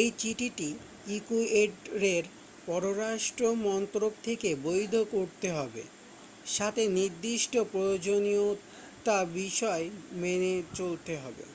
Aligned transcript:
এই 0.00 0.08
চিঠিটি 0.18 0.68
ইকুয়েডরের 1.08 2.24
পররাষ্ট্র 2.66 3.44
মন্ত্রক 3.64 4.12
থেকে 4.22 4.50
বৈধ 4.64 4.94
করতে 5.12 5.48
হবে 5.50 5.82
সাথে 6.46 6.82
নির্দিষ্ট 6.96 7.52
প্রয়োজনীয়ত 7.72 9.06
বিষয় 9.34 9.84
মেনে 10.14 10.54
চলতে 10.74 11.14
হবে 11.16 11.46